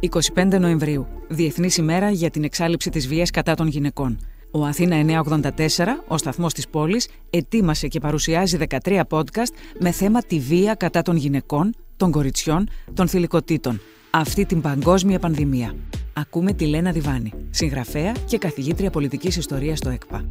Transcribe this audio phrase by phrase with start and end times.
[0.00, 4.18] 25 Νοεμβρίου, Διεθνής ημέρα για την εξάλληψη της βίας κατά των γυναικών.
[4.50, 10.38] Ο Αθήνα 984, ο σταθμός της πόλης, ετοίμασε και παρουσιάζει 13 podcast με θέμα τη
[10.38, 13.80] βία κατά των γυναικών, των κοριτσιών, των θηλυκοτήτων.
[14.10, 15.74] Αυτή την παγκόσμια πανδημία.
[16.12, 20.24] Ακούμε τη Λένα Διβάνη, συγγραφέα και καθηγήτρια πολιτικής ιστορίας στο ΕΚΠΑ.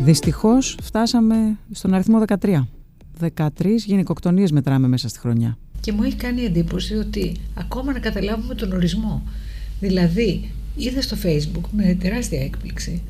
[0.00, 2.68] Δυστυχώς φτάσαμε στον αριθμό 13.
[3.20, 5.58] 13 γυναικοκτονίες μετράμε μέσα στη χρονιά.
[5.80, 9.22] Και μου έχει κάνει εντύπωση ότι ακόμα να καταλάβουμε τον ορισμό.
[9.80, 13.02] Δηλαδή, είδα στο facebook με τεράστια έκπληξη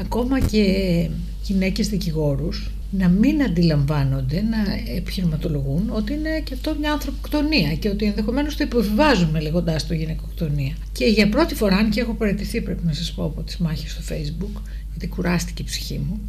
[0.00, 1.08] ακόμα και
[1.42, 8.04] γυναίκες δικηγόρους να μην αντιλαμβάνονται, να επιχειρηματολογούν ότι είναι και αυτό μια ανθρωποκτονία και ότι
[8.04, 10.74] ενδεχομένως το υποβιβάζουμε λέγοντάς το γυναικοκτονία.
[10.92, 13.90] Και για πρώτη φορά, αν και έχω παραιτηθεί, πρέπει να σας πω από τις μάχες
[13.90, 16.20] στο Facebook, γιατί κουράστηκε η ψυχή μου,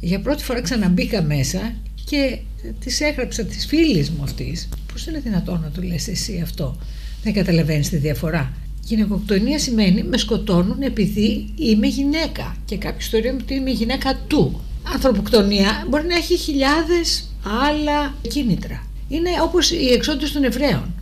[0.00, 1.74] για πρώτη φορά ξαναμπήκα μέσα
[2.04, 2.38] και
[2.84, 6.76] τη έγραψα τη φίλη μου αυτής, πώς είναι δυνατόν να του λες εσύ αυτό,
[7.22, 8.52] δεν καταλαβαίνεις τη διαφορά.
[8.84, 14.60] Γυναικοκτονία σημαίνει με σκοτώνουν επειδή είμαι γυναίκα και κάποιο θεωρεί ότι είμαι γυναίκα του.
[14.92, 17.30] Ανθρωποκτονία μπορεί να έχει χιλιάδες
[17.68, 18.86] άλλα κίνητρα.
[19.08, 20.94] Είναι όπως οι εξόντες των Εβραίων.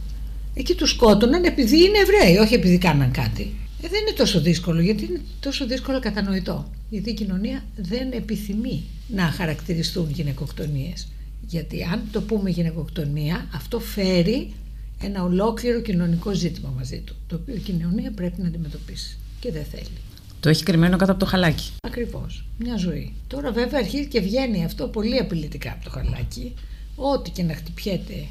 [0.54, 3.54] Εκεί τους σκότωναν επειδή είναι Εβραίοι, όχι επειδή κάναν κάτι.
[3.84, 6.70] Ε, δεν είναι τόσο δύσκολο, γιατί είναι τόσο δύσκολο κατανοητό.
[6.90, 11.06] Γιατί η κοινωνία δεν επιθυμεί να χαρακτηριστούν γυναικοκτονίες.
[11.48, 14.52] Γιατί αν το πούμε γυναικοκτονία, αυτό φέρει
[15.02, 19.64] ένα ολόκληρο κοινωνικό ζήτημα μαζί του, το οποίο η κοινωνία πρέπει να αντιμετωπίσει και δεν
[19.64, 19.96] θέλει.
[20.40, 21.70] Το έχει κρυμμένο κάτω από το χαλάκι.
[21.86, 22.44] Ακριβώς.
[22.58, 23.12] Μια ζωή.
[23.26, 26.54] Τώρα βέβαια αρχίζει και βγαίνει αυτό πολύ απειλητικά από το χαλάκι.
[26.96, 28.26] Ό,τι και να χτυπιέται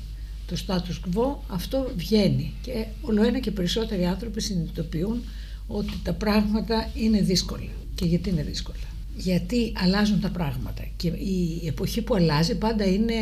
[0.48, 2.54] το status quo, αυτό βγαίνει.
[2.62, 5.24] Και όλο ένα και περισσότεροι άνθρωποι συνειδητοποιούν
[5.68, 7.70] ότι τα πράγματα είναι δύσκολα.
[7.96, 8.78] Και γιατί είναι δύσκολα;
[9.16, 10.84] Γιατί αλλάζουν τα πράγματα.
[10.96, 13.14] Και η εποχή που αλλάζει πάντα είναι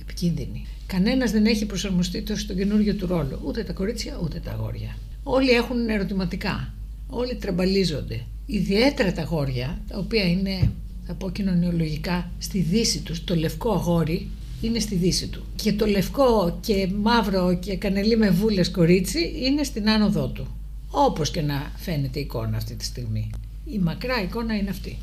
[0.00, 0.66] επικίνδυνη.
[0.86, 3.40] Κανένας δεν έχει προσαρμοστεί τόσο στον καινούργιο του ρόλο.
[3.44, 4.96] Ούτε τα κορίτσια ούτε τα αγόρια.
[5.22, 6.72] Όλοι έχουν ερωτηματικά
[7.08, 8.20] όλοι τραμπαλίζονται.
[8.46, 10.70] Ιδιαίτερα τα αγόρια, τα οποία είναι,
[11.06, 14.28] θα πω κοινωνιολογικά, στη δύση τους, το λευκό αγόρι
[14.60, 15.44] είναι στη δύση του.
[15.56, 20.46] Και το λευκό και μαύρο και κανελί με βούλες κορίτσι είναι στην άνοδό του.
[20.90, 23.30] Όπως και να φαίνεται η εικόνα αυτή τη στιγμή.
[23.64, 24.98] Η μακρά εικόνα είναι αυτή.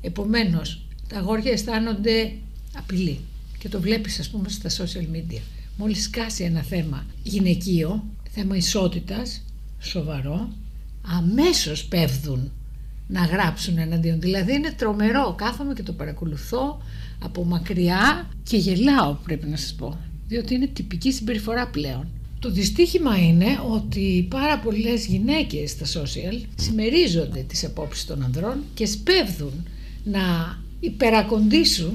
[0.00, 2.32] Επομένως, τα αγόρια αισθάνονται
[2.76, 3.20] απειλή.
[3.58, 5.40] Και το βλέπεις ας πούμε στα social media.
[5.76, 9.42] Μόλις σκάσει ένα θέμα γυναικείο, θέμα ισότητας,
[9.80, 10.48] σοβαρό,
[11.02, 12.50] αμέσως πέφτουν
[13.06, 14.20] να γράψουν εναντίον.
[14.20, 15.34] Δηλαδή είναι τρομερό.
[15.38, 16.82] Κάθομαι και το παρακολουθώ
[17.18, 19.98] από μακριά και γελάω πρέπει να σας πω.
[20.28, 22.08] Διότι είναι τυπική συμπεριφορά πλέον.
[22.40, 28.86] Το δυστύχημα είναι ότι πάρα πολλές γυναίκες στα social συμμερίζονται τις απόψεις των ανδρών και
[28.86, 29.66] σπέβδουν
[30.04, 31.92] να υπερακοντήσουν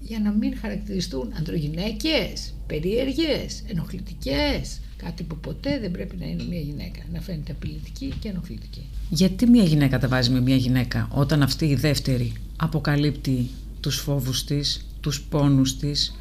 [0.00, 6.60] για να μην χαρακτηριστούν ανδρογυναίκες, περίεργες, ενοχλητικές, Κάτι που ποτέ δεν πρέπει να είναι μια
[6.60, 7.00] γυναίκα.
[7.12, 8.86] Να φαίνεται απειλητική και ενοχλητική.
[9.10, 13.50] Γιατί μια γυναίκα τα βάζει με μια γυναίκα όταν αυτή η δεύτερη αποκαλύπτει
[13.80, 16.14] τους φόβους της, τους πόνους της,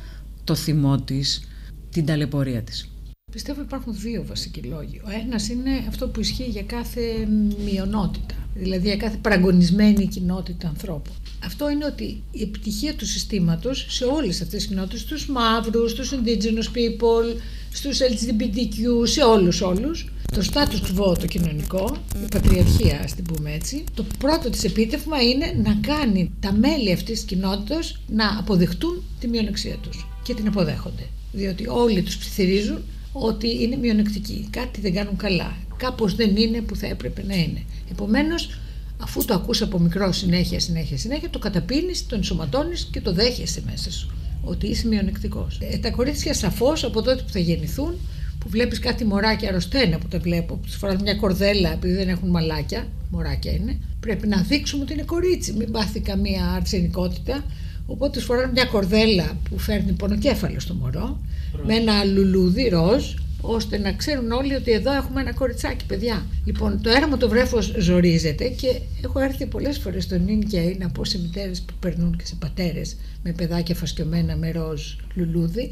[0.43, 1.49] το θυμό της,
[1.89, 2.89] την ταλαιπωρία της;
[3.33, 5.01] Πιστεύω υπάρχουν δύο βασικοί λόγοι.
[5.05, 7.27] Ο ένας είναι αυτό που ισχύει για κάθε
[7.65, 11.13] μειονότητα, δηλαδή για κάθε πραγωνισμένη κοινότητα ανθρώπων.
[11.45, 16.13] Αυτό είναι ότι η επιτυχία του συστήματος σε όλες αυτές τις κοινότητες, στους μαύρους, στους
[16.13, 17.39] indigenous people,
[17.71, 23.51] στους LGBTQ, σε όλους όλους, το status quo το κοινωνικό, η πατριαρχία ας την πούμε
[23.53, 29.03] έτσι, το πρώτο της επίτευγμα είναι να κάνει τα μέλη αυτής της κοινότητας να αποδεχτούν
[29.19, 31.07] τη μειονεξία τους και την αποδέχονται.
[31.31, 32.83] Διότι όλοι τους ψιθυρίζουν
[33.13, 37.63] ότι είναι μειονεκτικοί, κάτι δεν κάνουν καλά, κάπως δεν είναι που θα έπρεπε να είναι.
[37.91, 38.59] Επομένως,
[38.97, 43.63] αφού το ακούς από μικρό συνέχεια, συνέχεια, συνέχεια, το καταπίνεις, το ενσωματώνεις και το δέχεσαι
[43.65, 44.11] μέσα σου
[44.43, 45.59] ότι είσαι μειονεκτικός.
[45.61, 47.99] Ε, τα κορίτσια σαφώς από τότε που θα γεννηθούν,
[48.39, 52.09] που βλέπεις κάτι μωράκια αρρωστένα που τα βλέπω, που τους φοράνε μια κορδέλα επειδή δεν
[52.09, 55.53] έχουν μαλάκια, μωράκια είναι, πρέπει να δείξουμε ότι είναι κορίτσι.
[55.53, 57.43] Μην πάθει καμία αρσενικότητα.
[57.85, 61.19] Οπότε του φοράνε μια κορδέλα που φέρνει πονοκέφαλο στο μωρό,
[61.65, 66.25] με ένα λουλούδι ροζ, ώστε να ξέρουν όλοι ότι εδώ έχουμε ένα κοριτσάκι, παιδιά.
[66.45, 70.85] Λοιπόν, το έρμο το βρέφος ζορίζεται και έχω έρθει πολλές φορές στο νυν και είναι
[70.85, 74.81] από σε μητέρες που περνούν και σε πατέρες με παιδάκια φασκιωμένα με ροζ
[75.13, 75.71] λουλούδι.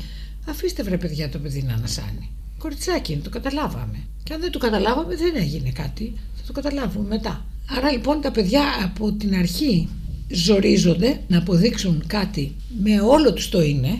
[0.50, 2.30] Αφήστε βρε παιδιά το παιδί να ανασάνει.
[2.58, 3.98] Κοριτσάκι είναι, το καταλάβαμε.
[4.24, 6.14] Και αν δεν το καταλάβαμε, δεν έγινε κάτι.
[6.36, 7.46] Θα το καταλάβουμε μετά.
[7.78, 9.90] Άρα λοιπόν τα παιδιά από την αρχή
[10.34, 14.00] ζορίζονται να αποδείξουν κάτι με όλο τους το είναι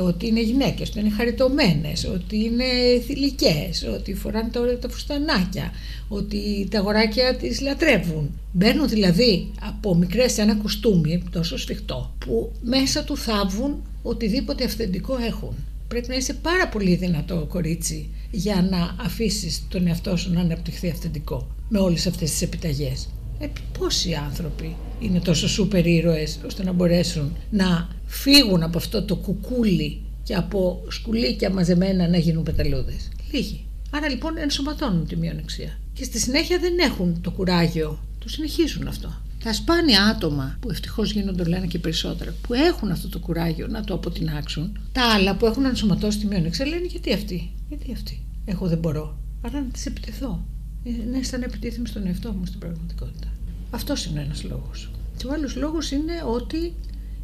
[0.00, 2.64] ότι είναι γυναίκες, ότι είναι χαριτωμένες, ότι είναι
[3.06, 5.72] θηλυκές, ότι φοράνε τα ωραία τα φουστανάκια,
[6.08, 8.38] ότι τα αγοράκια τις λατρεύουν.
[8.52, 15.18] Μπαίνουν δηλαδή από μικρές σε ένα κοστούμι τόσο σφιχτό που μέσα του θάβουν οτιδήποτε αυθεντικό
[15.26, 15.54] έχουν.
[15.88, 20.88] Πρέπει να είσαι πάρα πολύ δυνατό κορίτσι για να αφήσεις τον εαυτό σου να αναπτυχθεί
[20.90, 23.08] αυθεντικό με όλες αυτές τις επιταγές.
[23.42, 23.46] Ε,
[23.78, 30.00] πόσοι άνθρωποι είναι τόσο σούπερ ήρωες ώστε να μπορέσουν να φύγουν από αυτό το κουκούλι
[30.22, 33.64] και από σκουλίκια μαζεμένα να γίνουν πεταλούδες; Λίγοι.
[33.90, 35.78] Άρα λοιπόν ενσωματώνουν τη μειονεξία.
[35.92, 37.98] Και στη συνέχεια δεν έχουν το κουράγιο.
[38.18, 39.20] Το συνεχίζουν αυτό.
[39.44, 43.84] Τα σπάνια άτομα που ευτυχώς γίνονται λένε και περισσότερα, που έχουν αυτό το κουράγιο να
[43.84, 48.66] το αποτινάξουν, τα άλλα που έχουν ενσωματώσει τη μειονεξία λένε γιατί αυτή, γιατί αυτή; Εγώ
[48.66, 49.18] δεν μπορώ.
[49.42, 50.44] Άρα να τη επιτεθώ.
[50.84, 53.28] Είναι σαν να επιτίθεμαι στον εαυτό μου στην πραγματικότητα.
[53.70, 54.90] Αυτός είναι ένας λόγος.
[55.16, 56.74] Και ο άλλος λόγος είναι ότι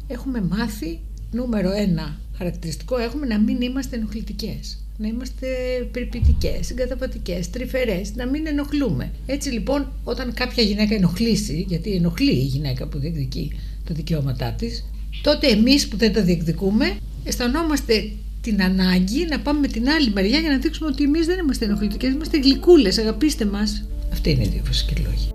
[0.07, 0.99] έχουμε μάθει,
[1.31, 5.47] νούμερο ένα χαρακτηριστικό, έχουμε να μην είμαστε ενοχλητικές να είμαστε
[5.91, 9.11] περιπητικές, συγκαταβατικές, τρυφερές, να μην ενοχλούμε.
[9.25, 13.51] Έτσι λοιπόν όταν κάποια γυναίκα ενοχλήσει, γιατί ενοχλεί η γυναίκα που διεκδικεί
[13.85, 14.85] τα δικαιώματά της,
[15.21, 18.11] τότε εμείς που δεν τα διεκδικούμε αισθανόμαστε
[18.41, 21.65] την ανάγκη να πάμε με την άλλη μεριά για να δείξουμε ότι εμείς δεν είμαστε
[21.65, 23.85] ενοχλητικές, είμαστε γλυκούλες, αγαπήστε μας.
[24.11, 25.29] Αυτή είναι η δύο βασική λόγη.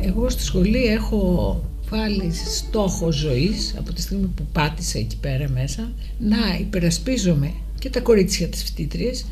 [0.00, 1.60] Εγώ στη σχολή έχω
[1.90, 8.00] βάλει στόχο ζωής από τη στιγμή που πάτησα εκεί πέρα μέσα να υπερασπίζομαι και τα
[8.00, 9.26] κορίτσια της φοιτήτριας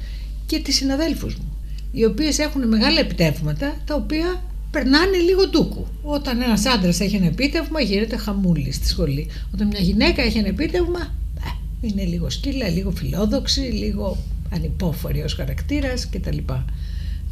[0.46, 1.54] και τις συναδέλφους μου
[1.92, 4.42] οι οποίες έχουν μεγάλα επιτεύγματα τα οποία
[4.74, 5.86] περνάνε λίγο ντούκου.
[6.02, 9.26] Όταν ένας άντρας έχει ένα επίτευγμα γίνεται χαμούλη στη σχολή.
[9.54, 11.00] Όταν μια γυναίκα έχει ένα επίτευγμα
[11.38, 14.16] ε, είναι λίγο σκύλα, λίγο φιλόδοξη, λίγο
[14.52, 16.38] ανυπόφορη ως χαρακτήρας κτλ.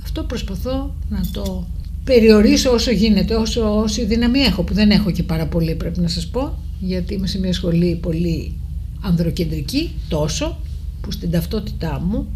[0.02, 1.66] Αυτό προσπαθώ να το
[2.04, 6.08] περιορίσω όσο γίνεται, όσο, όση δύναμη έχω, που δεν έχω και πάρα πολύ πρέπει να
[6.08, 8.52] σας πω, γιατί είμαι σε μια σχολή πολύ
[9.00, 10.58] ανδροκεντρική, τόσο,
[11.00, 12.26] που στην ταυτότητά μου,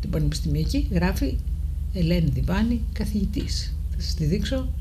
[0.00, 1.36] την πανεπιστημιακή, γράφει
[1.94, 3.75] Ελένη Διβάνη, καθηγητής.
[3.96, 4.72] Θα σας τη δείξω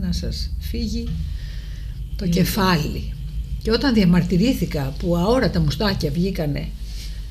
[0.00, 1.08] να σας φύγει
[2.16, 3.12] το κεφάλι.
[3.62, 6.68] Και όταν διαμαρτυρήθηκα που αόρατα μουστάκια βγήκανε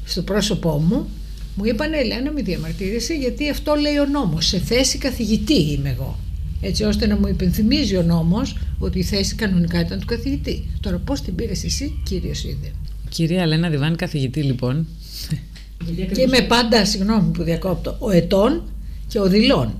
[0.05, 1.07] στο πρόσωπό μου,
[1.55, 6.19] μου είπανε Ελένα μη διαμαρτύρεσαι γιατί αυτό λέει ο νόμος, σε θέση καθηγητή είμαι εγώ
[6.63, 10.63] έτσι ώστε να μου υπενθυμίζει ο νόμος ότι η θέση κανονικά ήταν του καθηγητή.
[10.79, 12.71] Τώρα πώς την πήρες εσύ, κύριος είδε.
[13.09, 14.87] Κυρία Λένα Διβάνη, καθηγητή λοιπόν.
[16.13, 18.63] και είμαι πάντα, συγγνώμη που διακόπτω, ο ετών
[19.07, 19.73] και ο δηλών.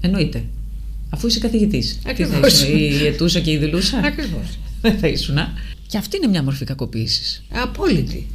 [0.00, 0.44] Εννοείται.
[1.10, 1.98] Αφού είσαι καθηγητής.
[2.16, 4.58] Τι θα ήσουν, η ετούσα και η δηλούσα; Ακριβώς.
[4.80, 5.36] Δεν θα ήσουν.
[5.86, 7.42] Και αυτή είναι μια μορφή κακοποίησης.
[7.50, 8.26] Απόλυτη.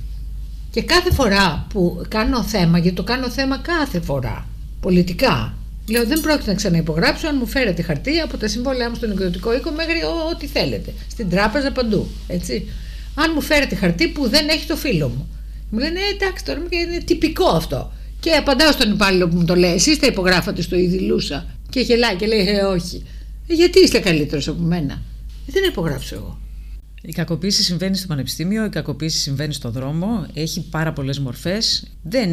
[0.71, 4.47] Και κάθε φορά που κάνω θέμα, γιατί το κάνω θέμα κάθε φορά,
[4.79, 5.53] πολιτικά,
[5.87, 9.55] Λέω δεν πρόκειται να ξαναυπογράψω αν μου φέρετε χαρτί από τα συμβόλαιά μου στον εκδοτικό
[9.55, 9.99] οίκο μέχρι
[10.31, 10.93] ό,τι θέλετε.
[11.11, 12.07] Στην τράπεζα παντού.
[12.27, 12.67] Έτσι.
[13.15, 15.27] Αν μου φέρετε χαρτί που δεν έχει το φίλο μου.
[15.69, 17.93] Μου λένε ε, εντάξει τώρα είναι τυπικό αυτό.
[18.19, 21.45] Και απαντάω στον υπάλληλο που μου το λέει: Εσείς τα υπογράφατε στο Ιδηλούσα.
[21.73, 23.03] Και γελάει και λέει: Ε, όχι.
[23.47, 24.93] Ε, γιατί είστε καλύτερος από μένα;
[25.47, 26.39] Ε, δεν υπογράψω εγώ.
[27.01, 31.87] Η κακοποίηση συμβαίνει στο πανεπιστήμιο, η κακοποίηση συμβαίνει στο δρόμο, έχει πάρα πολλές μορφές.
[32.03, 32.29] Δεν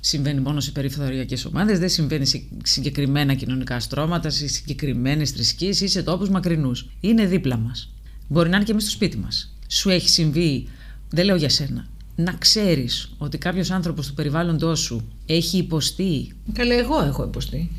[0.00, 5.88] συμβαίνει μόνο σε περιφερειακές ομάδες, δεν συμβαίνει σε συγκεκριμένα κοινωνικά στρώματα, σε συγκεκριμένες θρησκείες ή
[5.88, 6.88] σε τόπους μακρινούς.
[7.00, 7.92] Είναι δίπλα μας.
[8.28, 9.56] Μπορεί να είναι και εμείς στο σπίτι μας.
[9.68, 10.68] Σου έχει συμβεί,
[11.10, 11.86] δεν λέω για σένα,
[12.16, 17.70] να ξέρεις ότι κάποιος άνθρωπος του περιβάλλοντός σου έχει υποστεί; Καλά, εγώ έχω υποστεί.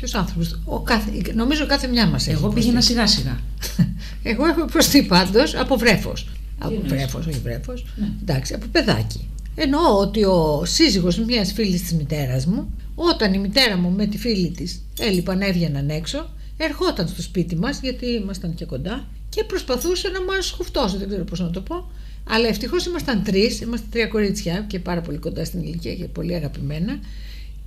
[0.00, 2.36] Ποιος άνθρωπος; Κάθε, νομίζω κάθε μια μας έχει.
[2.36, 3.40] Εγώ πήγαινα σιγά σιγά.
[4.22, 6.28] εγώ έχω υποστεί πάντως από βρέφος.
[6.58, 7.86] Από βρέφος, όχι βρέφος.
[7.96, 8.08] Ναι.
[8.22, 9.28] Εντάξει, από παιδάκι.
[9.54, 14.18] Εννοώ ότι ο σύζυγος μιας φίλης της μητέρας μου, όταν η μητέρα μου με τη
[14.18, 20.08] φίλη της έλειπαν, έβγαιναν έξω, ερχόταν στο σπίτι μας, γιατί ήμασταν και κοντά, και προσπαθούσε
[20.08, 21.90] να μας χουφτώσει, δεν ξέρω πώς να το πω.
[22.28, 26.34] Αλλά ευτυχώς ήμασταν τρεις, είμαστε τρία κορίτσια και πάρα πολύ κοντά στην ηλικία και πολύ
[26.34, 26.98] αγαπημένα.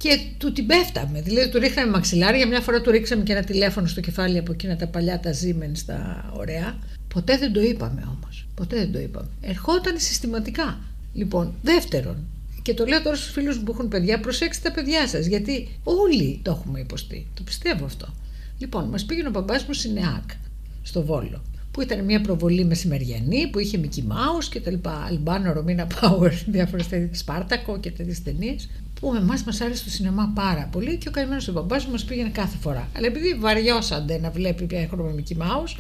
[0.04, 1.22] Και του την πέφταμε.
[1.22, 2.48] Δηλαδή του ρίχναμε μαξιλάρια.
[2.48, 5.76] Μια φορά του ρίξαμε και ένα τηλέφωνο στο κεφάλι από εκείνα τα παλιά τα ζήμεν
[5.76, 6.78] στα ωραία.
[7.14, 8.48] Ποτέ δεν το είπαμε όμως.
[8.56, 9.28] Ποτέ δεν το είπαμε.
[9.42, 10.80] Ερχόταν συστηματικά.
[11.14, 12.18] Λοιπόν, δεύτερον,
[12.62, 15.68] και το λέω τώρα στους φίλους μου που έχουν παιδιά, προσέξτε τα παιδιά σας, γιατί
[15.84, 17.28] όλοι το έχουμε υποστεί.
[17.34, 18.14] Το πιστεύω αυτό.
[18.58, 20.30] Λοιπόν, μας πήγαινε ο μπαμπάς μου στην ΕΑΚ,
[20.82, 21.42] στο Βόλο,
[21.72, 26.34] που ήταν μια προβολή μεσημεριανή, που είχε Mickey Mouse και τα λοιπά, Αλμπάνο, Ρωμίνα Πάουερ,
[26.46, 28.70] διάφορες τέτοιες, Σπάρτακο και τέτοιες ταινίες,
[29.04, 32.06] που εμάς μας άρεσε το σινεμά πάρα πολύ και ο καημένος ο μπαμπάς μου μας
[32.06, 32.90] πήγαινε κάθε φορά.
[32.96, 35.78] Αλλά επειδή βαριώσαντε να βλέπει πια χρόνο Mickey Mouse,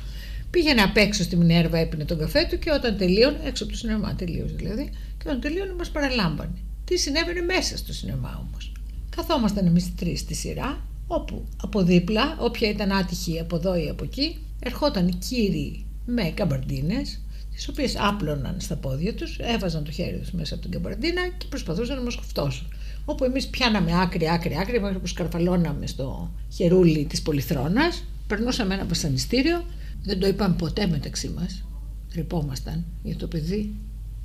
[0.49, 3.77] πήγαινε απ' έξω στη Μινέρβα, έπινε τον καφέ του και όταν τελείωνε, έξω από το
[3.77, 6.57] σινεμά τελείω δηλαδή, και όταν τελείωνε μας παραλάμβανε.
[6.85, 8.71] Τι συνέβαινε μέσα στο σινεμά όμως.
[9.15, 14.03] Καθόμασταν εμείς τρεις στη σειρά, όπου από δίπλα, όποια ήταν άτυχη από εδώ ή από
[14.03, 17.21] εκεί, ερχόταν κύριοι με καμπαρντίνες,
[17.55, 21.45] τις οποίες άπλωναν στα πόδια τους, έβαζαν το χέρι τους μέσα από την καμπαρντίνα και
[21.49, 22.67] προσπαθούσαν να μας χουφτώσουν.
[23.05, 28.85] Όπου εμείς πιάναμε άκρη, άκρη, άκρη, μέχρι που σκαρφαλώναμε στο χερούλι της πολυθρόνας, περνούσαμε ένα
[28.85, 29.63] βασανιστήριο,
[30.03, 31.63] δεν το είπαμε ποτέ μεταξύ μας.
[32.09, 33.73] Τρυπόμασταν για το παιδί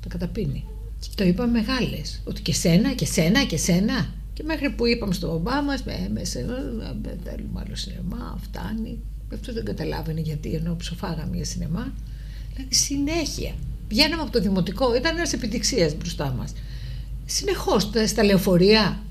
[0.01, 0.65] τα καταπίνει.
[0.99, 2.21] Και το είπαμε μεγάλες.
[2.23, 4.13] Ότι και σένα, και σένα, και σένα.
[4.33, 6.23] Και μέχρι που είπαμε στον μπαμπά μας, με, με,
[7.23, 8.99] θέλουμε άλλο σινεμά, φτάνει.
[9.33, 11.93] Αυτό δεν καταλάβαινε γιατί ενώ ψοφάγαμε για σινεμά.
[12.53, 13.53] Δηλαδή συνέχεια.
[13.89, 16.53] Βγαίναμε από το δημοτικό, ήταν ένας επιτυχία μπροστά μας.
[17.31, 19.03] Συνεχώς στα λεωφορεία,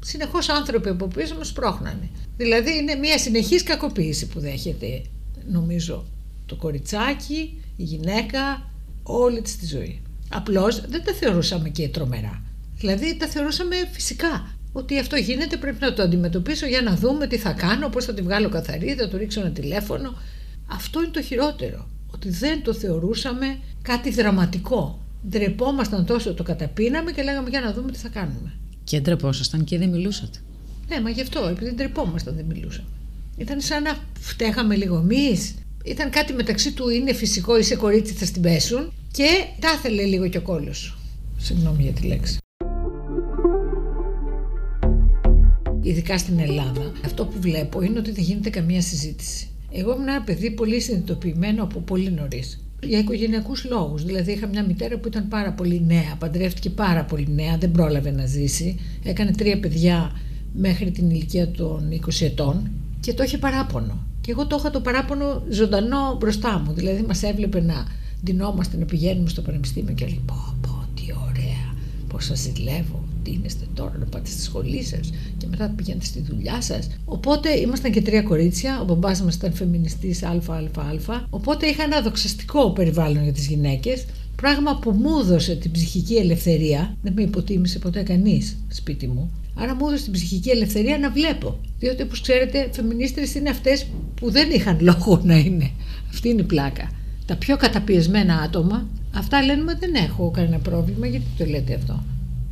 [0.00, 2.10] συνεχώς άνθρωποι από πίσω μας πρόχνανε.
[2.36, 5.02] Δηλαδή είναι μια συνεχής κακοποίηση που δέχεται
[5.50, 6.06] νομίζω
[6.46, 8.70] το κοριτσάκι, η γυναίκα,
[9.02, 10.02] όλη της τη ζωή.
[10.28, 12.42] Απλώς δεν τα θεωρούσαμε και τρομερά.
[12.76, 14.54] Δηλαδή τα θεωρούσαμε φυσικά.
[14.72, 18.14] Ότι αυτό γίνεται πρέπει να το αντιμετωπίσω για να δούμε τι θα κάνω, πώς θα
[18.14, 20.14] τη βγάλω καθαρή, θα του ρίξω ένα τηλέφωνο.
[20.66, 21.88] Αυτό είναι το χειρότερο.
[22.14, 25.00] Ότι δεν το θεωρούσαμε κάτι δραματικό.
[25.28, 28.52] Ντρεπόμασταν τόσο, το καταπίναμε και λέγαμε για να δούμε τι θα κάνουμε.
[28.84, 30.38] Και ντρεπόσασταν και δεν μιλούσατε.
[30.88, 32.88] Ναι, μα γι' αυτό, επειδή ντρεπόμασταν δεν μιλούσαμε.
[33.36, 35.54] Ήταν σαν να φταίγαμε λίγο εμείς.
[35.84, 39.28] Ήταν κάτι μεταξύ του είναι φυσικό, είσαι κορίτσι, θα στην πέσουν και
[39.60, 40.98] τα ήθελε λίγο και ο κόλος σου.
[41.38, 42.38] Συγγνώμη για τη λέξη.
[45.82, 49.48] Ειδικά στην Ελλάδα, αυτό που βλέπω είναι ότι δεν γίνεται καμία συζήτηση.
[49.70, 52.64] Εγώ ήμουν ένα παιδί πολύ συνειδητοποιημένο από πολύ νωρίς.
[52.82, 54.04] Για οικογενειακούς λόγους.
[54.04, 58.10] Δηλαδή, είχα μια μητέρα που ήταν πάρα πολύ νέα, παντρεύτηκε πάρα πολύ νέα, δεν πρόλαβε
[58.10, 58.78] να ζήσει.
[59.02, 60.12] Έκανε τρία παιδιά
[60.52, 62.70] μέχρι την ηλικία των 20 ετών
[63.00, 64.06] και το είχε παράπονο.
[64.20, 66.72] Και εγώ το είχα το παράπονο ζωντανό μπροστά μου.
[66.72, 67.86] Δηλαδή, μας έβλεπε να
[68.24, 71.74] ντυνόμαστε, να πηγαίνουμε στο πανεπιστήμιο και λέει: Πω, πω, τι ωραία,
[72.08, 76.20] πώς σας ζηλεύω, τι είστε τώρα να πάτε στη σχολή σας και μετά πηγαίνετε στη
[76.20, 76.88] δουλειά σας.
[77.04, 78.80] Οπότε ήμασταν και τρία κορίτσια.
[78.80, 81.26] Ο μπαμπάς μας ήταν φεμινιστής ΑΑΑ.
[81.30, 84.04] Οπότε είχα ένα δοξαστικό περιβάλλον για τις γυναίκες.
[84.36, 86.96] Πράγμα που μου έδωσε την ψυχική ελευθερία.
[87.02, 89.30] Δεν με υποτίμησε ποτέ κανείς σπίτι μου.
[89.54, 91.58] Άρα μου έδωσε την ψυχική ελευθερία να βλέπω.
[91.78, 95.70] Διότι, όπως ξέρετε, φεμινίστρες είναι αυτές που δεν είχαν λόγο να είναι.
[96.10, 96.90] Αυτή είναι η πλάκα.
[97.26, 101.06] Τα πιο καταπιεσμένα άτομα, αυτά λένε ότι δεν έχω κανένα πρόβλημα.
[101.06, 102.02] Γιατί το λέτε αυτό.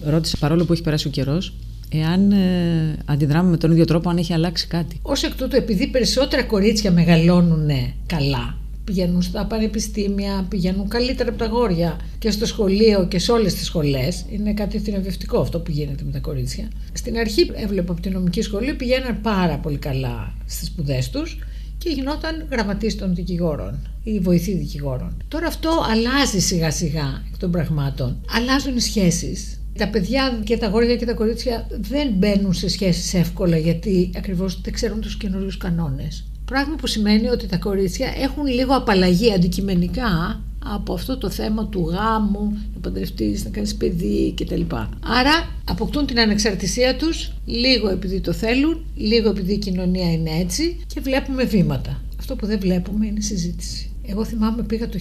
[0.02, 1.52] Ρώτησα παρόλο που έχει περάσει ο καιρός,
[1.93, 5.00] εάν ε, αντιδράμε με τον ίδιο τρόπο, αν έχει αλλάξει κάτι.
[5.02, 7.71] Ω εκ τούτου, επειδή περισσότερα κορίτσια μεγαλώνουν
[8.07, 13.55] καλά, πηγαίνουν στα πανεπιστήμια, πηγαίνουν καλύτερα από τα γόρια και στο σχολείο και σε όλες
[13.55, 14.25] τις σχολές.
[14.31, 16.69] Είναι κάτι θηρευευτικό αυτό που γίνεται με τα κορίτσια.
[16.93, 21.38] Στην αρχή έβλεπα από την νομική σχολή πηγαίναν πάρα πολύ καλά στις σπουδές τους
[21.78, 25.23] και γινόταν γραμματής των δικηγόρων ή βοηθή δικηγόρων.
[25.28, 28.17] Τώρα αυτό αλλάζει σιγά σιγά εκ των πραγμάτων.
[28.37, 29.61] Αλλάζουν οι σχέσεις.
[29.78, 34.61] Τα παιδιά και τα γόρια και τα κορίτσια δεν μπαίνουν σε σχέσεις εύκολα γιατί ακριβώς
[34.61, 36.25] δεν ξέρουν τους καινούριους κανόνες.
[36.44, 41.88] Πράγμα που σημαίνει ότι τα κορίτσια έχουν λίγο απαλλαγή αντικειμενικά από αυτό το θέμα του
[41.88, 44.61] γάμου, να παντρευτείς, να κάνεις παιδί κτλ.
[45.00, 50.76] Άρα αποκτούν την ανεξαρτησία τους λίγο επειδή το θέλουν, λίγο επειδή η κοινωνία είναι έτσι
[50.87, 52.02] και βλέπουμε βήματα.
[52.18, 53.90] Αυτό που δεν βλέπουμε είναι συζήτηση.
[54.06, 54.99] Εγώ θυμάμαι πήγα το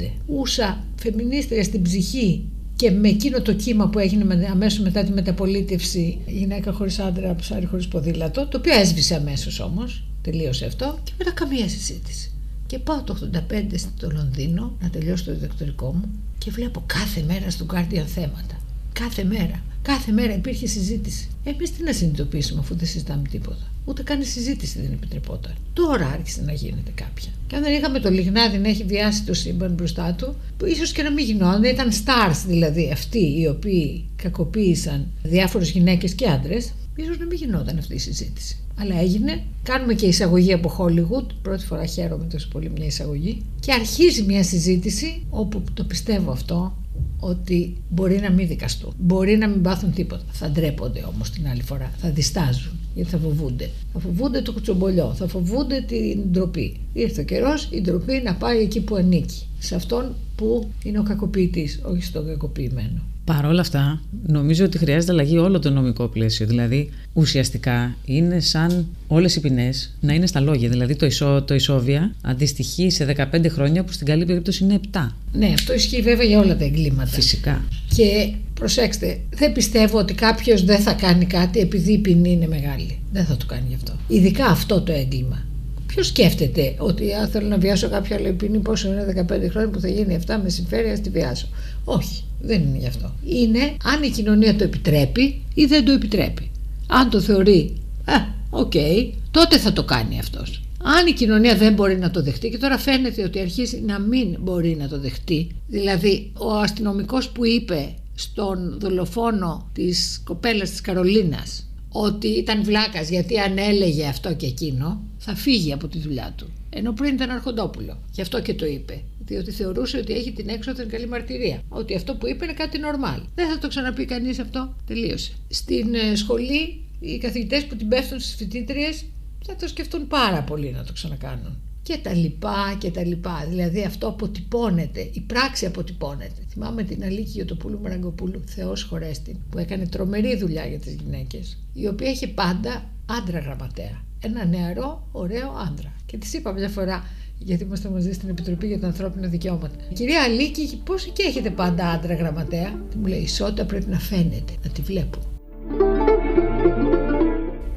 [0.00, 2.44] 1985, ούσα φεμινίστρια στην ψυχή
[2.76, 7.66] και με εκείνο το κύμα που έγινε αμέσως μετά τη μεταπολίτευση γυναίκα χωρίς άντρα, ψάρι
[7.66, 12.30] χωρίς ποδήλατο, το οποίο έσβησε αμέσως όμως, τελείωσε αυτό και μετά καμία συζήτηση.
[12.66, 17.50] Και πάω το 85 στο Λονδίνο να τελειώσω το διδακτορικό μου και βλέπω κάθε μέρα
[17.50, 18.60] στον Guardian θέματα.
[18.92, 19.62] Κάθε μέρα.
[19.86, 21.28] Κάθε μέρα υπήρχε συζήτηση.
[21.44, 25.54] Εμείς τι να συνειδητοποιήσουμε αφού δεν συζητάμε τίποτα; Ούτε καν η συζήτηση δεν επιτρεπόταν.
[25.72, 27.30] Τώρα άρχισε να γίνεται κάποια.
[27.46, 30.34] Και αν δεν είχαμε το Λιγνάδι να έχει βιάσει το σύμπαν μπροστά του,
[30.66, 31.64] ίσως και να μην γινόταν.
[31.64, 37.78] Ήταν stars δηλαδή αυτοί οι οποίοι κακοποίησαν διάφορες γυναίκες και άντρες, ίσως να μην γινόταν
[37.78, 38.56] αυτή η συζήτηση.
[38.78, 39.42] Αλλά έγινε.
[39.62, 41.26] Κάνουμε και εισαγωγή από Hollywood.
[41.42, 43.42] Πρώτη φορά χαίρομαι τόσο πολύ μια εισαγωγή.
[43.60, 46.76] Και αρχίζει μια συζήτηση όπου το πιστεύω αυτό
[47.18, 48.92] ότι μπορεί να μην δικαστούν.
[48.98, 50.24] Μπορεί να μην πάθουν τίποτα.
[50.30, 51.92] Θα ντρέπονται όμως την άλλη φορά.
[51.96, 53.70] Θα διστάζουν γιατί θα φοβούνται.
[53.92, 56.76] Θα φοβούνται το κουτσομπολιό, θα φοβούνται την ντροπή.
[56.92, 59.46] Ήρθε ο καιρός η ντροπή να πάει εκεί που ανήκει.
[59.58, 63.00] Σε αυτόν που είναι ο κακοποιητής, όχι στον κακοποιημένο.
[63.26, 66.46] Παρ' όλα αυτά, νομίζω ότι χρειάζεται αλλαγή όλο το νομικό πλαίσιο.
[66.46, 70.68] Δηλαδή, ουσιαστικά είναι σαν όλες οι ποινές να είναι στα λόγια.
[70.68, 75.06] Δηλαδή, το, ισό, το ισόβια αντιστοιχεί σε 15 χρόνια που στην καλή περίπτωση είναι 7.
[75.32, 77.10] Ναι, αυτό ισχύει βέβαια για όλα τα εγκλήματα.
[77.10, 77.64] Φυσικά.
[77.94, 82.98] Και προσέξτε, δεν πιστεύω ότι κάποιος δεν θα κάνει κάτι επειδή η ποινή είναι μεγάλη.
[83.12, 83.92] Δεν θα το κάνει γι' αυτό.
[84.08, 85.44] Ειδικά αυτό το έγκλημα.
[85.86, 89.80] Ποιος σκέφτεται ότι αν θέλω να βιάσω κάποια άλλη ποινή, πόσο είναι 15 χρόνια που
[89.80, 91.48] θα γίνει 7 με συμφέρει, ας τη βιάσω.
[91.84, 93.14] Όχι, δεν είναι γι' αυτό.
[93.24, 96.50] Είναι αν η κοινωνία το επιτρέπει ή δεν το επιτρέπει.
[96.86, 98.14] Αν το θεωρεί, α,
[98.50, 100.60] OK, okay, τότε θα το κάνει αυτός.
[100.82, 104.36] Αν η κοινωνία δεν μπορεί να το δεχτεί και τώρα φαίνεται ότι αρχίζει να μην
[104.40, 111.66] μπορεί να το δεχτεί, δηλαδή ο αστυνομικός που είπε στον δολοφόνο της κοπέλας της Καρολίνας
[111.88, 116.46] ότι ήταν βλάκας γιατί αν έλεγε αυτό και εκείνο θα φύγει από τη δουλειά του.
[116.70, 117.98] Ενώ πριν ήταν αρχοντόπουλο.
[118.12, 119.02] Γι' αυτό και το είπε.
[119.26, 121.62] Διότι θεωρούσε ότι έχει την έξωθεν καλή μαρτυρία.
[121.68, 123.20] Ότι αυτό που είπε είναι κάτι νορμάλ.
[123.34, 124.76] Δεν θα το ξαναπεί κανείς αυτό.
[124.86, 125.32] Τελείωσε.
[125.48, 129.04] Στην ε, σχολή, οι καθηγητές που την πέφτουν στις φοιτήτριες
[129.46, 131.60] θα το σκεφτούν πάρα πολύ να το ξανακάνουν.
[131.82, 133.46] Και τα λοιπά και τα λοιπά.
[133.48, 136.46] Δηλαδή αυτό αποτυπώνεται, η πράξη αποτυπώνεται.
[136.48, 141.86] Θυμάμαι την Αλίκη Γιωτοπούλου Μαραγκοπούλου, Θεός χωρέστη, που έκανε τρομερή δουλειά για τις γυναίκες, η
[141.86, 144.04] οποία είχε πάντα άντρα γραμματέα.
[144.20, 145.94] Ένα νεαρό, ωραίο άντρα.
[146.06, 147.04] Και της είπα μια φορά,
[147.38, 149.74] γιατί είμαστε μαζί στην Επιτροπή για τα Ανθρώπινα Δικαιώματα.
[149.92, 154.52] Κυρία Αλίκη, πώ και έχετε πάντα άντρα γραμματέα; Μου λέει: Η ισότητα πρέπει να φαίνεται,
[154.64, 155.18] να τη βλέπω.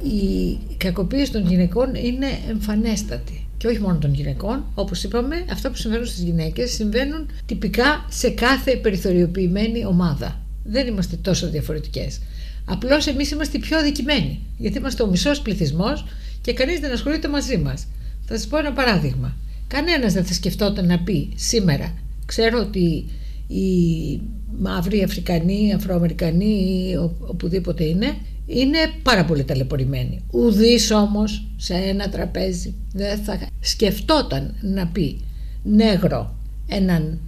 [0.02, 3.44] Η κακοποίηση των γυναικών είναι εμφανέστατη.
[3.56, 8.30] Και όχι μόνο των γυναικών, όπως είπαμε, αυτά που συμβαίνουν στις γυναίκες συμβαίνουν τυπικά σε
[8.30, 10.40] κάθε περιθωριοποιημένη ομάδα.
[10.64, 12.20] Δεν είμαστε τόσο διαφορετικές.
[12.64, 14.40] Απλώς εμείς είμαστε οι πιο αδικημένοι.
[14.58, 16.04] Γιατί είμαστε ο μισός πληθυσμός
[16.40, 17.86] και κανείς δεν ασχολείται μαζί μας.
[18.26, 19.36] Θα σας πω ένα παράδειγμα.
[19.70, 21.94] Κανένας δεν θα σκεφτόταν να πει σήμερα,
[22.26, 23.04] ξέρω ότι
[23.46, 24.20] οι
[24.58, 26.96] μαύροι Αφρικανοί, Αφροαμερικανοί ή
[27.26, 30.22] οπουδήποτε είναι, είναι πάρα πολύ ταλαιπωρημένοι.
[30.30, 35.20] Ουδής όμως σε ένα τραπέζι δεν θα σκεφτόταν να πει
[35.62, 36.34] νέγρο
[36.68, 37.18] έναν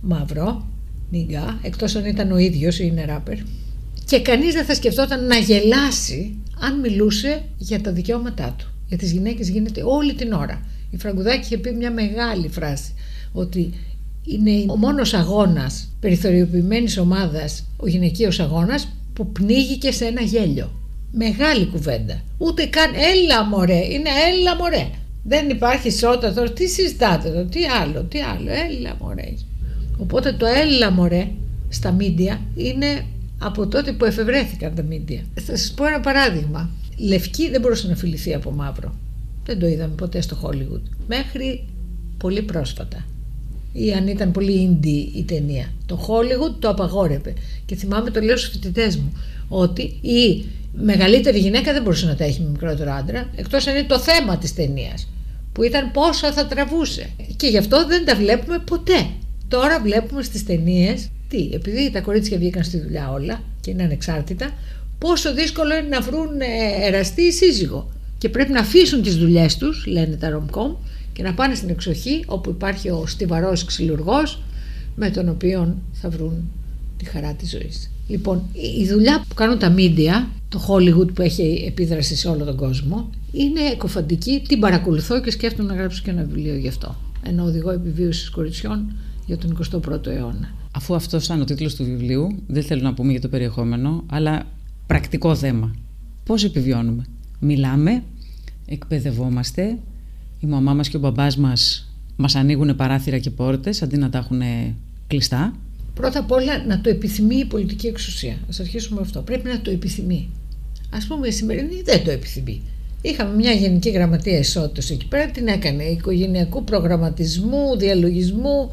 [0.00, 0.66] μαύρο,
[1.10, 3.38] νιγά, εκτός αν ήταν ο ίδιος ή είναι ράπερ.
[4.04, 8.66] Και κανείς δεν θα σκεφτόταν να γελάσει αν μιλούσε για τα δικαιώματά του.
[8.88, 10.66] Για τις γυναίκες γίνεται όλη την ώρα.
[10.92, 12.94] Η Φραγκουδάκη είχε πει μια μεγάλη φράση
[13.32, 13.72] ότι
[14.24, 20.70] είναι ο μόνος αγώνας περιθωριοποιημένης ομάδας, ο γυναικείος αγώνας που πνίγηκε σε ένα γέλιο.
[21.12, 22.22] Μεγάλη κουβέντα.
[22.38, 24.90] Ούτε καν έλα μωρέ, είναι έλα μωρέ.
[25.24, 29.34] Δεν υπάρχει ισότητα τώρα, τι συζητάτε εδώ, τι άλλο, τι άλλο, έλα μωρέ.
[29.98, 31.28] Οπότε το έλα μωρέ
[31.68, 33.04] στα μίντια είναι
[33.38, 35.20] από τότε που εφευρέθηκαν τα μίντια.
[35.34, 36.70] Θα σας πω ένα παράδειγμα.
[36.96, 38.94] Λευκή δεν μπορούσε να φιληθεί από μαύρο.
[39.44, 40.82] Δεν το είδαμε ποτέ στο Hollywood.
[41.06, 41.68] Μέχρι
[42.18, 43.04] πολύ πρόσφατα.
[43.72, 45.72] Ή αν ήταν πολύ indie η ταινία.
[45.86, 47.34] Το Hollywood το απαγόρευε.
[47.66, 49.12] Και θυμάμαι το λέω στους φοιτητές μου
[49.48, 53.86] ότι η μεγαλύτερη γυναίκα δεν μπορούσε να τα έχει με μικρότερο άντρα, εκτός αν είναι
[53.86, 55.08] το θέμα της ταινίας.
[55.52, 57.10] Που ήταν πόσο θα τραβούσε.
[57.36, 59.06] Και γι' αυτό δεν τα βλέπουμε ποτέ.
[59.48, 64.50] Τώρα βλέπουμε στις ταινίες, τι, επειδή τα κορίτσια βγήκαν στη δουλειά όλα και είναι ανεξάρτητα,
[64.98, 67.90] πόσο δύσκολο είναι να βρουν ε, εραστή ή σύζυγο.
[68.22, 70.74] Και πρέπει να αφήσουν τις δουλειές τους, λένε τα ρομκόμ,
[71.12, 74.42] και να πάνε στην εξοχή όπου υπάρχει ο στιβαρός ξυλουργός
[74.96, 76.50] με τον οποίο θα βρουν
[76.96, 77.90] τη χαρά της ζωής.
[78.08, 78.42] Λοιπόν,
[78.80, 83.10] η δουλειά που κάνουν τα media, το Hollywood που έχει επίδραση σε όλο τον κόσμο,
[83.32, 86.96] είναι εκοφαντική, την παρακολουθώ και σκέφτομαι να γράψω και ένα βιβλίο γι' αυτό.
[87.22, 88.92] Ένα οδηγό επιβίωσης κοριτσιών
[89.26, 90.54] για τον 21ο αιώνα.
[90.72, 94.46] Αφού αυτό ήταν ο τίτλος του βιβλίου, δεν θέλω να πούμε για το περιεχόμενο, αλλά
[94.86, 95.74] πρακτικό θέμα.
[96.24, 97.04] Πώς επιβιώνουμε;
[97.44, 98.02] Μιλάμε,
[98.66, 99.78] εκπαιδευόμαστε,
[100.40, 104.18] η μαμά μας και ο μπαμπάς μας μας ανοίγουν παράθυρα και πόρτες αντί να τα
[104.18, 104.42] έχουν
[105.06, 105.52] κλειστά
[105.94, 108.32] Πρώτα απ' όλα να το επιθυμεί η πολιτική εξουσία.
[108.32, 109.20] Α αρχίσουμε αυτό.
[109.20, 110.28] Πρέπει να το επιθυμεί.
[110.90, 112.62] Α πούμε, η σημερινή δεν το επιθυμεί.
[113.02, 118.70] Είχαμε μια γενική γραμματεία ισότητας εκεί πέρα, την έκανε οικογενειακού προγραμματισμού, διαλογισμού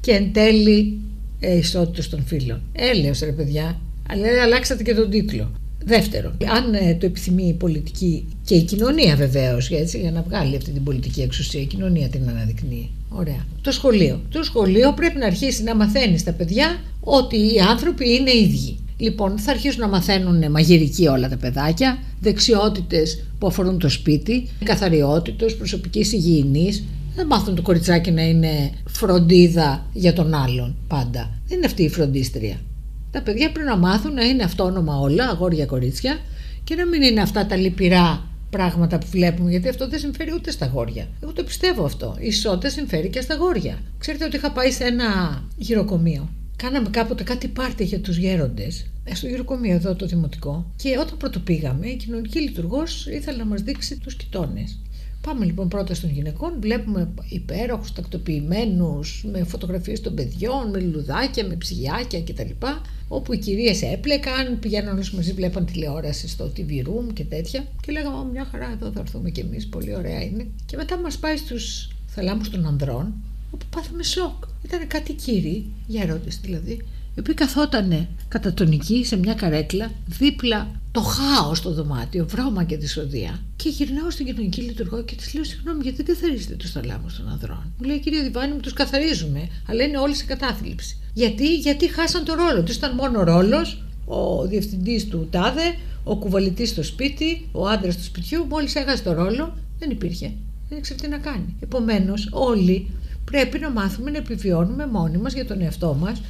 [0.00, 0.98] και εν τέλει
[1.40, 2.62] ε, ισότητας των φίλων.
[2.72, 5.50] Έλεος ρε παιδιά, αλλά αλλάξατε και τον τίτλο.
[5.88, 10.70] Δεύτερον, αν ε, το επιθυμεί η πολιτική και η κοινωνία βεβαίως, για να βγάλει αυτή
[10.70, 12.90] την πολιτική εξουσία, η κοινωνία την αναδεικνύει.
[13.08, 13.46] Ωραία.
[13.62, 14.20] Το σχολείο.
[14.30, 18.78] Το σχολείο πρέπει να αρχίσει να μαθαίνει στα παιδιά ότι οι άνθρωποι είναι ίδιοι.
[18.96, 25.56] Λοιπόν, θα αρχίσουν να μαθαίνουν μαγειρική όλα τα παιδάκια, δεξιότητες που αφορούν το σπίτι, καθαριότητος,
[25.56, 26.84] προσωπικής υγιεινής.
[27.14, 31.30] Δεν μάθουν το κοριτσάκι να είναι φροντίδα για τον άλλον πάντα.
[31.48, 32.56] Δεν είναι αυτή η φροντίστρια.
[33.10, 36.18] Τα παιδιά πρέπει να μάθουν να είναι αυτόνομα όλα, αγόρια κορίτσια,
[36.64, 40.50] και να μην είναι αυτά τα λυπηρά πράγματα που βλέπουμε, γιατί αυτό δεν συμφέρει ούτε
[40.50, 41.08] στα γόρια.
[41.22, 42.16] Εγώ το πιστεύω αυτό.
[42.20, 43.78] Η ισότητα συμφέρει και στα γόρια.
[43.98, 46.28] Ξέρετε ότι είχα πάει σε ένα γυροκομείο.
[46.56, 50.72] Κάναμε κάποτε κάτι πάρτι για τους γέροντες, ε, στο γυροκομείο εδώ το δημοτικό.
[50.76, 54.78] Και όταν πρώτο πήγαμε, η κοινωνική λειτουργός ήθελε να μας δείξει τους κοιτώνες.
[55.20, 61.54] Πάμε λοιπόν πρώτα των γυναικών, βλέπουμε υπέροχους, τακτοποιημένους, με φωτογραφίες των παιδιών, με λουδάκια, με
[61.54, 62.66] ψυγιάκια κτλ.
[63.08, 67.66] Όπου οι κυρίες έπλεκαν, πηγαίναν όλες μαζί, βλέπαν τηλεόραση στο TV Room και τέτοια.
[67.82, 70.46] Και λέγαμε, μια χαρά, εδώ θα έρθουμε κι εμείς, πολύ ωραία είναι.
[70.66, 73.14] Και μετά μας πάει στους θαλάμους των ανδρών,
[73.50, 74.44] όπου πάθαμε σοκ.
[74.64, 76.82] Ήταν κάτι κύριοι, γέροντε δηλαδή,
[77.18, 83.40] οι οποίοι καθότανε κατατονική σε μια καρέκλα δίπλα το χάος στο δωμάτιο, βρώμα και δυσοδεία.
[83.56, 87.28] Και γυρνάω στην κοινωνική λειτουργό και της λέω: Συγγνώμη, γιατί δεν καθαρίζετε του θαλάμου των
[87.28, 90.96] ανδρών; Μου λέει: Κύριε Διβάνη, μου τους καθαρίζουμε, αλλά είναι όλοι σε κατάθλιψη.
[91.14, 92.76] Γιατί, γιατί χάσαν το ρόλο τους.
[92.76, 98.46] Ήταν μόνο ρόλος ο διευθυντής του Τάδε, ο κουβαλητής στο σπίτι, ο άντρας του σπιτιού,
[98.48, 100.32] μόλις έχασε το ρόλο, δεν υπήρχε.
[100.68, 101.56] Δεν ήξερε τι να κάνει.
[101.60, 102.90] Επομένως, όλοι
[103.24, 106.20] πρέπει να μάθουμε να επιβιώνουμε μόνοι μας για τον εαυτό μας,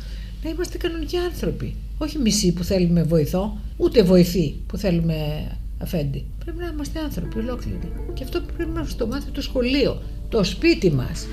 [0.43, 1.75] να είμαστε κανονικοί άνθρωποι.
[1.99, 5.49] Όχι μισοί που θέλουμε βοηθό, ούτε βοηθοί που θέλουμε
[5.79, 6.25] αφέντη.
[6.45, 7.93] Πρέπει να είμαστε άνθρωποι ολόκληροι.
[8.15, 11.27] Και αυτό πρέπει να το μάθει το σχολείο, το σπίτι μας.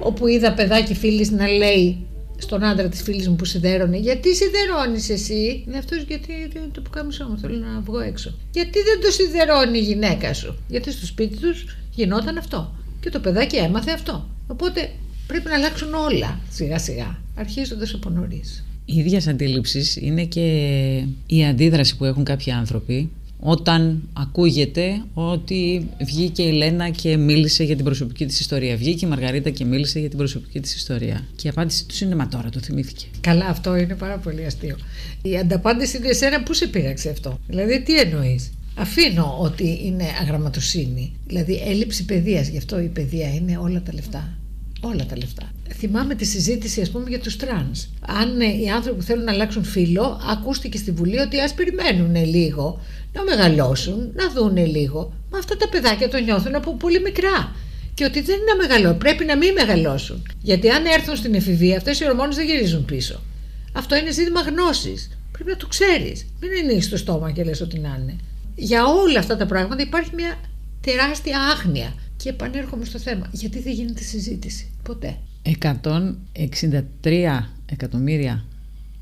[0.00, 2.06] Όπου είδα παιδάκι φίλης να λέει
[2.38, 6.80] στον άντρα της φίλης μου που σιδέρωνε, Γιατί σιδερώνεις εσύ; Είναι αυτός γιατί είναι το
[6.80, 7.38] πουκάμισό μου.
[7.38, 8.34] Θέλω να βγω έξω.
[8.52, 12.74] Γιατί δεν το σιδερώνει η γυναίκα σου; Γιατί στο σπίτι τους γινόταν αυτό.
[13.00, 14.28] Και το παιδάκι έμαθε αυτό.
[14.46, 14.90] Οπότε
[15.32, 18.64] πρέπει να αλλάξουν όλα σιγά σιγά, αρχίζοντας από νωρίς.
[18.84, 20.46] Η ίδια αντίληψη είναι και
[21.26, 23.10] η αντίδραση που έχουν κάποιοι άνθρωποι
[23.44, 28.76] όταν ακούγεται ότι βγήκε η Λένα και μίλησε για την προσωπική της ιστορία.
[28.76, 31.26] Βγήκε η Μαργαρίτα και μίλησε για την προσωπική της ιστορία.
[31.36, 33.06] Και η απάντηση του είναι μα τώρα το θυμήθηκε.
[33.20, 34.76] Καλά, αυτό είναι πάρα πολύ αστείο.
[35.22, 41.12] Η ανταπάντηση είναι εσένα πού σε πήραξε αυτό; Δηλαδή τι εννοείς; Αφήνω ότι είναι αγραμματοσύνη,
[41.26, 44.38] δηλαδή έλλειψη παιδείας, γι' αυτό η παιδεία είναι όλα τα λεφτά.
[44.84, 45.52] Όλα τα λεφτά.
[45.72, 47.88] Θυμάμαι τη συζήτηση, ας πούμε, για τους τρανς.
[48.06, 52.24] Αν ε, οι άνθρωποι που θέλουν να αλλάξουν φύλο, ακούστηκε στη Βουλή ότι ας περιμένουν
[52.24, 52.80] λίγο
[53.12, 55.12] να μεγαλώσουν, να δούνε λίγο.
[55.30, 57.54] Μα αυτά τα παιδάκια το νιώθουν από πολύ μικρά.
[57.94, 60.26] Και ότι δεν είναι μεγαλό, πρέπει να μην μεγαλώσουν.
[60.42, 63.20] Γιατί αν έρθουν στην εφηβεία, αυτές οι ορμόνες δεν γυρίζουν πίσω.
[63.72, 65.18] Αυτό είναι ζήτημα γνώσης.
[65.32, 66.26] Πρέπει να το ξέρεις.
[66.40, 68.16] Μην ανοίξεις το στόμα και λες ότι να είναι.
[68.54, 70.36] Για όλα αυτά τα πράγματα υπάρχει μια
[70.80, 71.94] τεράστια άγνοια.
[72.22, 73.28] Και επανέρχομαι στο θέμα.
[73.32, 75.16] Γιατί δεν γίνεται συζήτηση; Ποτέ.
[77.02, 78.44] 163 εκατομμύρια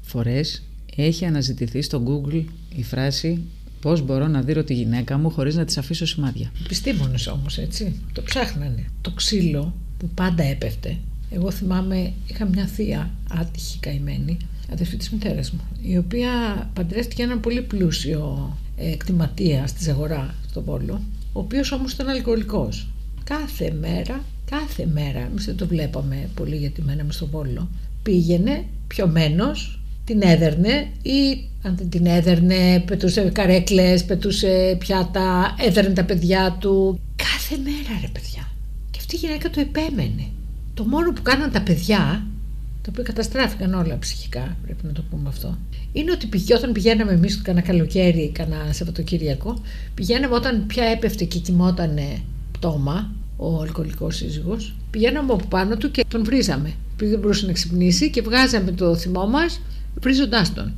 [0.03, 0.63] φορές
[0.97, 2.45] έχει αναζητηθεί στο Google
[2.77, 3.43] η φράση
[3.81, 6.53] Πώς μπορώ να δείρω τη γυναίκα μου χωρίς να της αφήσω σημάδια.
[6.65, 7.95] Επιστήμονες όμως, έτσι.
[8.13, 8.85] Το ψάχνανε.
[9.01, 10.99] Το ξύλο που πάντα έπεφτε.
[11.31, 14.37] Εγώ θυμάμαι, είχα μια θεία άτυχη καημένη,
[14.73, 16.31] αδερφή της μητέρας μου, η οποία
[16.75, 21.03] παντρεύτηκε έναν πολύ πλούσιο εκτιματία στη Ζαγορά, στον Πόλο,
[21.33, 22.89] ο οποίος όμως ήταν αλκοολικός.
[23.25, 27.69] Κάθε μέρα, κάθε μέρα, εμείς δεν το βλέπαμε πολύ γιατί μέναμε στον Πόλο,
[28.03, 36.05] πήγαινε πιωμένος, την έδερνε ή αν δεν την έδερνε, πετούσε καρέκλες, πετούσε πιάτα, έδερνε τα
[36.05, 37.01] παιδιά του.
[37.17, 38.49] Κάθε μέρα ρε παιδιά.
[38.91, 40.27] Και αυτή η γυναίκα το επέμενε.
[40.75, 42.27] Το μόνο που κάναν τα παιδιά,
[42.83, 45.59] τα οποία καταστράφηκαν όλα ψυχικά, πρέπει να το πούμε αυτό,
[45.93, 49.61] είναι ότι πηγε, όταν πηγαίναμε εμείς κανένα καλοκαίρι, κανένα Σαββατοκύριακο,
[49.95, 52.21] πηγαίναμε όταν πια έπεφτε και κοιμότανε
[52.61, 56.73] πτώμα, ο αλκοολικός σύζυγος, πηγαίναμε από πάνω του και τον βρίζαμε.
[56.95, 59.61] Επειδή δεν μπορούσε να ξυπνήσει και βγάζαμε το θυμό μας
[60.01, 60.73] βρίζοντάς τον.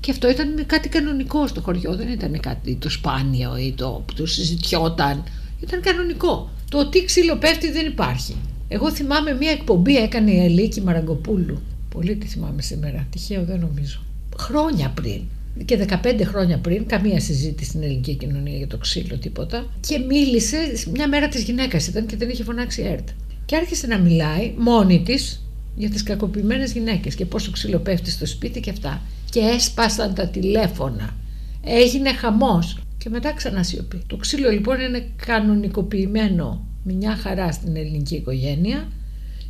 [0.00, 4.14] Και αυτό ήταν κάτι κανονικό στο χωριό, δεν ήταν κάτι το σπάνιο ή το που
[4.14, 5.24] το συζητιόταν.
[5.60, 6.50] Ήταν κανονικό.
[6.70, 8.36] Το τι ξύλο πέφτει δεν υπάρχει.
[8.68, 11.60] Εγώ θυμάμαι μία εκπομπή έκανε η Ελίκη Μαραγκοπούλου.
[11.88, 13.06] Πολύ τη θυμάμαι σήμερα.
[13.10, 14.00] Τυχαίο δεν νομίζω.
[14.38, 15.20] Χρόνια πριν.
[15.64, 19.66] Και 15 χρόνια πριν, καμία συζήτηση στην ελληνική κοινωνία για το ξύλο, τίποτα.
[19.80, 20.56] Και μίλησε,
[20.92, 23.08] μια μέρα της γυναίκας ήταν και δεν είχε φωνάξει ΕΡΤ.
[23.44, 28.26] Και άρχισε να μιλάει μόνη της για τις κακοποιημένες γυναίκες και πόσο ξύλο πέφτει στο
[28.26, 31.16] σπίτι και αυτά και έσπασαν τα τηλέφωνα.
[31.64, 34.02] Έγινε χαμός και μετά ξανά σιωπή.
[34.06, 38.88] Το ξύλο λοιπόν είναι κανονικοποιημένο μια χαρά στην ελληνική οικογένεια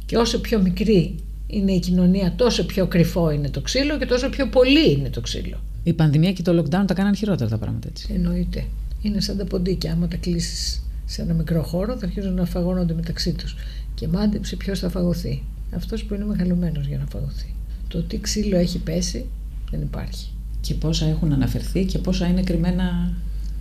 [0.06, 1.14] και όσο πιο μικρή
[1.46, 5.20] είναι η κοινωνία τόσο πιο κρυφό είναι το ξύλο και τόσο πιο πολύ είναι το
[5.20, 5.60] ξύλο.
[5.82, 8.08] Η πανδημία και το lockdown τα κάναν χειρότερα τα πράγματα έτσι.
[8.14, 8.64] Εννοείται.
[9.02, 9.92] Είναι σαν τα ποντίκια.
[9.92, 13.56] Άμα τα κλείσεις σε ένα μικρό χώρο θα αρχίζουν να φαγώνονται μεταξύ τους.
[13.94, 15.42] Και μάντεψε ποιος θα φαγωθεί.
[15.74, 17.54] Αυτός που είναι μεγαλωμένος για να φαγωθεί.
[17.88, 19.24] Το τι ξύλο έχει πέσει
[19.70, 20.28] δεν υπάρχει.
[20.60, 23.12] Και πόσα έχουν αναφερθεί και πόσα είναι κρυμμένα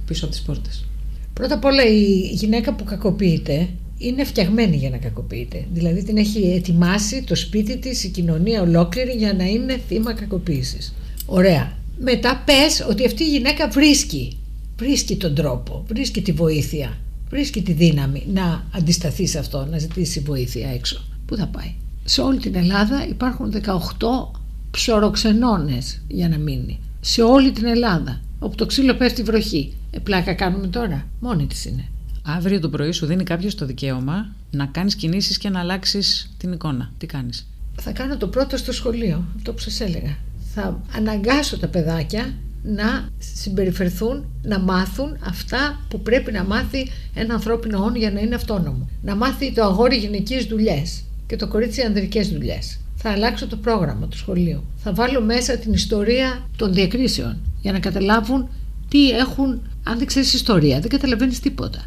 [0.06, 0.86] πίσω από τις πόρτες.
[1.34, 3.70] Πρώτα απ' όλα η γυναίκα που κακοποιείται
[4.02, 5.66] είναι φτιαγμένη για να κακοποιείται.
[5.74, 10.94] Δηλαδή την έχει ετοιμάσει το σπίτι της, η κοινωνία ολόκληρη για να είναι θύμα κακοποίησης.
[11.26, 11.80] Ωραία.
[12.00, 14.38] Μετά πες ότι αυτή η γυναίκα βρίσκει,
[14.78, 16.98] βρίσκει τον τρόπο, βρίσκει τη βοήθεια,
[17.30, 21.02] βρίσκει τη δύναμη να αντισταθεί σε αυτό, να ζητήσει βοήθεια έξω.
[21.26, 24.40] Πού θα πάει; Σε όλη την Ελλάδα υπάρχουν 18
[24.72, 26.80] ψωροξενώνες για να μείνει.
[27.02, 28.22] Σε όλη την Ελλάδα.
[28.40, 29.74] Όπου το ξύλο πέφτει βροχή.
[29.92, 31.08] Ε, πλάκα κάνουμε τώρα.
[31.20, 31.90] Μόνη της είναι.
[32.24, 36.52] Αύριο το πρωί σου δίνει κάποιος το δικαίωμα να κάνεις κινήσεις και να αλλάξεις την
[36.52, 36.92] εικόνα.
[36.98, 37.48] Τι κάνεις;
[37.82, 39.26] Θα κάνω το πρώτο στο σχολείο.
[39.36, 40.18] Αυτό που σας έλεγα.
[40.54, 47.84] Θα αναγκάσω τα παιδάκια να συμπεριφερθούν, να μάθουν αυτά που πρέπει να μάθει ένα ανθρώπινο
[47.84, 48.90] όν για να είναι αυτόνομο.
[49.02, 54.08] Να μάθει το αγόρι γυναικείες δουλειές και το κορίτσι ανδρικές δουλειές θα αλλάξω το πρόγραμμα
[54.08, 54.64] του σχολείου.
[54.78, 58.50] Θα βάλω μέσα την ιστορία των διακρίσεων για να καταλάβουν
[58.90, 59.62] τι έχουν.
[59.84, 61.86] Αν δεν ξέρεις ιστορία, δεν καταλαβαίνεις τίποτα.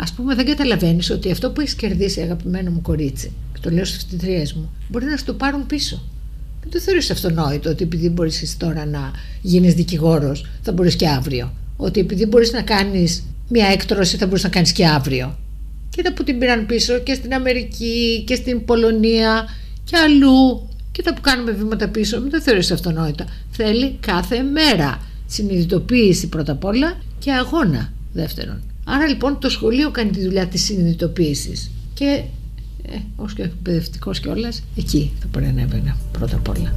[0.00, 3.84] Α πούμε, δεν καταλαβαίνεις ότι αυτό που έχεις κερδίσει, αγαπημένο μου κορίτσι, και το λέω
[3.84, 6.02] στις φοιτητριές μου, μπορεί να σου το πάρουν πίσω.
[6.60, 9.10] Δεν Δεν το θεωρείς αυτονόητο ότι επειδή μπορείς τώρα να
[9.42, 11.52] γίνεις δικηγόρος θα μπορείς και αύριο.
[11.76, 15.38] Ότι επειδή μπορείς να κάνεις μια έκτρωση θα μπορείς να κάνεις και αύριο.
[15.90, 19.48] Κοίτα που την πήραν πίσω και στην Αμερική και στην Πολωνία
[19.84, 20.68] και αλλού.
[20.92, 22.20] Κοίτα που κάνουμε βήματα πίσω.
[22.20, 23.24] Μην το θεωρείς αυτονόητα.
[23.50, 28.62] Θέλει κάθε μέρα συνειδητοποίηση πρώτα απ' όλα και αγώνα δεύτερον.
[28.90, 32.22] Άρα λοιπόν το σχολείο κάνει τη δουλειά της συνειδητοποίησης και
[32.82, 35.52] ε, ως και εκπαιδευτικός κιόλας εκεί θα πρέπει
[35.84, 36.72] να πρώτα απ' όλα.